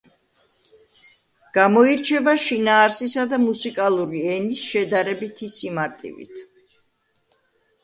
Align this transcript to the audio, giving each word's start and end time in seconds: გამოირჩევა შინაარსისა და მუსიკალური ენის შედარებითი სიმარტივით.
გამოირჩევა 1.57 2.33
შინაარსისა 2.45 3.27
და 3.35 3.39
მუსიკალური 3.45 4.25
ენის 4.39 4.65
შედარებითი 4.73 5.53
სიმარტივით. 5.59 6.45